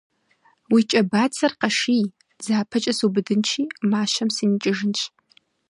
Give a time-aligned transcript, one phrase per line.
[0.73, 2.03] -Уи кӏэ бацэр къэший:
[2.41, 4.99] дзапэкӏэ субыдынщи, мащэм сыникӏыжынщ.